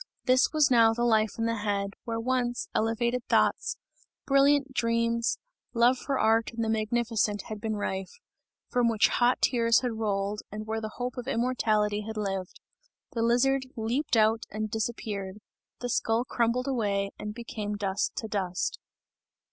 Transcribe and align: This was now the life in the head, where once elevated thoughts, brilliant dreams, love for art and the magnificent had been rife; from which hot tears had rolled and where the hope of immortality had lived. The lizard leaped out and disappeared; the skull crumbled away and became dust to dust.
This 0.25 0.49
was 0.51 0.71
now 0.71 0.95
the 0.95 1.03
life 1.03 1.37
in 1.37 1.45
the 1.45 1.57
head, 1.57 1.91
where 2.05 2.19
once 2.19 2.67
elevated 2.73 3.23
thoughts, 3.27 3.77
brilliant 4.25 4.73
dreams, 4.73 5.37
love 5.75 5.99
for 5.99 6.17
art 6.17 6.49
and 6.53 6.63
the 6.63 6.69
magnificent 6.71 7.43
had 7.49 7.61
been 7.61 7.75
rife; 7.75 8.09
from 8.71 8.89
which 8.89 9.09
hot 9.09 9.43
tears 9.43 9.81
had 9.81 9.99
rolled 9.99 10.41
and 10.51 10.65
where 10.65 10.81
the 10.81 10.95
hope 10.95 11.17
of 11.17 11.27
immortality 11.27 12.01
had 12.01 12.17
lived. 12.17 12.59
The 13.11 13.21
lizard 13.21 13.67
leaped 13.75 14.17
out 14.17 14.45
and 14.49 14.71
disappeared; 14.71 15.37
the 15.81 15.89
skull 15.89 16.25
crumbled 16.25 16.67
away 16.67 17.11
and 17.19 17.31
became 17.35 17.75
dust 17.77 18.15
to 18.15 18.27
dust. 18.27 18.79